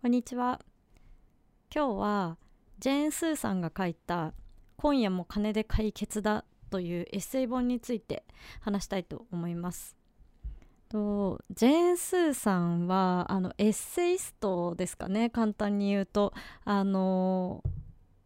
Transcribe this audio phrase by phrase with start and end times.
[0.00, 0.60] こんにちは。
[1.74, 2.38] 今日は
[2.78, 4.32] ジェーン・スーさんが書いた
[4.78, 8.24] 「今夜も金で解決だ」というエッセイ本について
[8.60, 9.96] 話したいと思います。
[10.88, 15.30] とジェーン・スーさんはあのエッセイストですかね。
[15.30, 16.32] 簡単に言うと
[16.64, 17.64] あの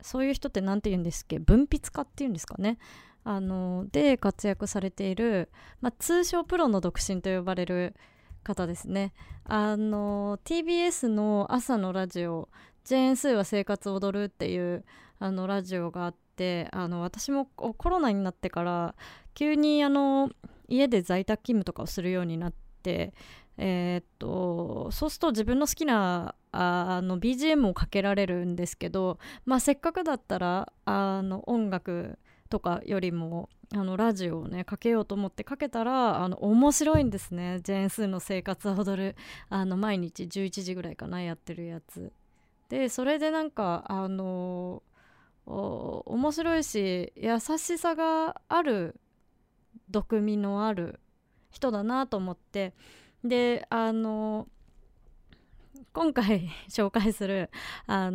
[0.00, 1.40] そういう人って何て言うんですっけ？
[1.40, 2.78] 文筆家っていうんですかね。
[3.24, 7.96] あので活躍されている、まあ、通称プロの独身と呼ばれる
[8.46, 9.12] 方ですね。
[9.44, 12.48] あの TBS の朝のラジオ
[12.84, 14.84] 「ジェーン・スーは生活を踊る」っていう
[15.18, 18.94] あのラジオがあってあの私もコロナになってから
[19.34, 20.30] 急にあの
[20.68, 23.12] 家で在宅勤務とかをするようになって
[23.58, 32.18] えー、っとそうすると自分の好きなあの BGM をかけられるんですけど、まあ、せっかくだったらあの音楽
[32.48, 37.60] とかよりもあのラジオをねかけようと思ってかけたらあの面白いんですね。
[37.62, 39.16] ジェーン・スーの生活を踊る
[39.48, 42.12] あの毎日11時ぐらいかなやってるやつ。
[42.68, 44.82] でそれでなんかあの
[45.46, 48.98] 面白いし優しさがある
[49.88, 51.00] 毒味のある
[51.50, 52.74] 人だなと思って。
[53.24, 54.46] であの
[55.92, 57.50] 今回 紹介する
[57.86, 58.10] あ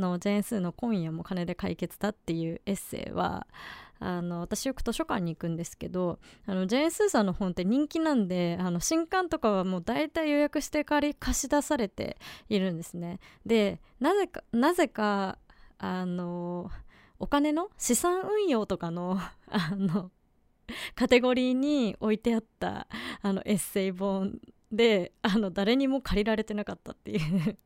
[0.00, 3.46] のジェーン・スーの「今夜も金で解決だ」っていうエッセイは
[4.00, 12.16] あの私よく図書館に行くんですけどあのジェーン・スーさんの本って人気なんであの新刊とかはもう大体予約して借り貸し出されて
[12.48, 13.20] いるんですね。
[13.44, 15.38] でなぜかなぜか
[15.78, 16.70] あの
[17.18, 20.10] お金の資産運用とかの あの
[20.94, 22.88] カテゴリーに置いてあった
[23.20, 24.40] あのエッセイ本
[24.72, 27.58] であの誰にも借りられてなかったっていう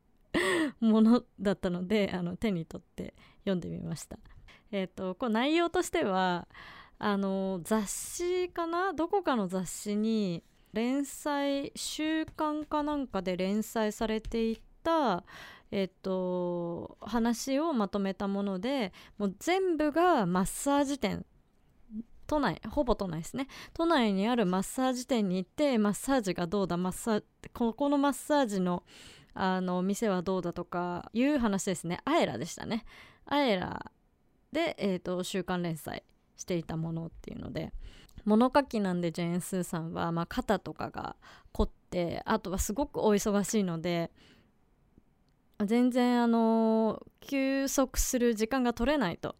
[0.80, 4.18] ものだったので あの手に取って読んでみました。
[4.70, 6.48] えーと、こう内容としては
[6.98, 8.92] あの雑誌かな？
[8.92, 15.24] どこかの雑誌に連載週刊かなんかで連載されていた、
[15.70, 21.24] えっと、話をまとめたものでもう全部がマッサージ店。
[22.26, 23.48] 都内ほぼ都内ですね。
[23.74, 27.20] 都内にあるマッサージ店に行ってマッサージがどうだマッサ
[27.52, 28.82] ここのマッサージの
[29.34, 32.84] あの店はどうだとかいう話ですねアエラでしたね
[33.26, 33.90] アエラ
[34.52, 36.04] で、えーと、週刊連載
[36.36, 37.72] していたものっていうので
[38.24, 41.16] 物書きなんでジェーン・スーさんは、まあ、肩とかが
[41.52, 44.10] 凝ってあとはすごくお忙しいので
[45.64, 49.36] 全然あの休息する時間が取れないと。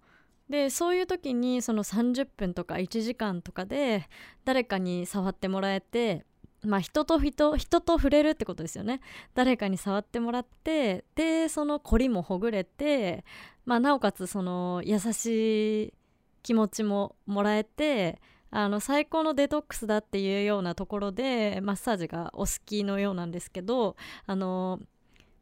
[0.48, 4.08] でそういう時にその30分とか1時間とかで
[4.44, 6.26] 誰かに触ってもらえて
[6.64, 9.00] まあ人と人人と触れるってことですよね。
[9.34, 13.24] 誰かに触ってもらってでその凝りもほぐれて
[13.66, 15.94] まあ、なおかつその優しい
[16.42, 18.20] 気持ちももらえて
[18.50, 24.80] あの最高のデトックスだっていうようなところでマッサージがお好きのようなんですけどあの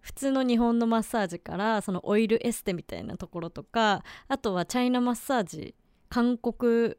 [0.00, 5.75] 普通の日本のマッサージからそのオイルエステみたいなところとかあとはチャイナマッサージ
[6.09, 6.94] 韓国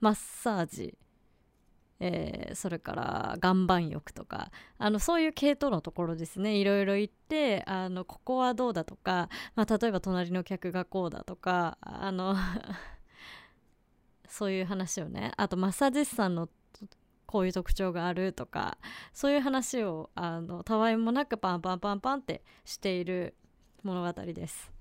[0.00, 0.96] マッサージ
[2.00, 12.34] えー、それから岩盤浴とかあのそういう系統のところですねいろいろ行ってあのここはどうだとか、まあ、例えば隣の客がこうだとかあの
[14.28, 16.48] そういう話をねあとマッサージ師さんの
[17.26, 18.78] こういう特徴があるとか
[19.12, 23.34] そういう話をあのたわいもなくパンパンパンパンってしている
[23.82, 24.79] 物語です。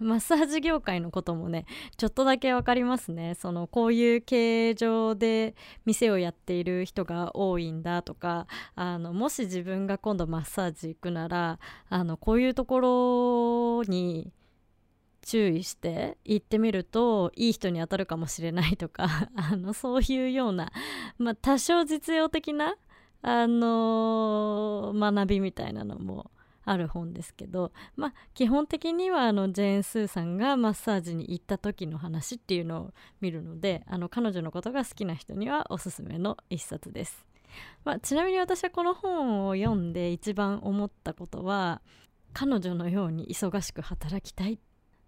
[0.00, 3.34] マッサージ業界のこともねちょっとだけ分かりますね。
[3.34, 11.58] そのこういう形状で店をやっている人が多いんだとかあのもし自分が今度マッサージ行くなら
[11.88, 14.32] あのこういうところに
[15.26, 20.70] 注意して行ってみるといい人に当たるかもしれないとか あのそういうような、
[21.18, 22.76] まあ、多少実用的な、
[23.22, 26.30] あのー、学びみたいなのも
[26.66, 37.24] ある本ですけど、まあ、基本的にはあのジェーン・スーさんがマッサージに行った時の話っていうのを見るのであの彼女のことが好きな人にはおすすめの一冊です。
[37.84, 41.80] まあ、ちなみに私はこの本を読んで一番思ったことは
[42.32, 44.58] 彼女のように忙しく働きたいっ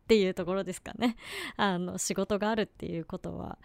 [0.07, 1.17] ていうところですかね。
[1.57, 3.59] あの仕事があるっていうことは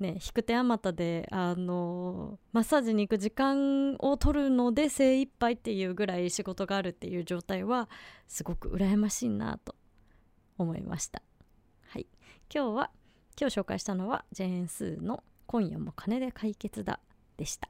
[0.00, 7.88] ね、引く手あまたで、あのマッサージに行く時間を取るので精一杯っていうぐらい仕事があるっていう状態は
[8.28, 9.74] すごく羨ましいなと
[10.56, 11.22] 思いました。
[11.88, 12.06] はい、
[12.52, 12.90] 今日は
[13.40, 17.00] 今日紹介したのはジェーン・スーの「今夜も金で解決だ」
[17.36, 17.68] でした。